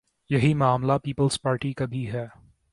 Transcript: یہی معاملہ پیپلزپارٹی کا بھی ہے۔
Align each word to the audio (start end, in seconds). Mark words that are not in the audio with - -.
یہی 0.29 0.53
معاملہ 0.53 0.93
پیپلزپارٹی 1.03 1.73
کا 1.73 1.85
بھی 1.85 2.11
ہے۔ 2.11 2.27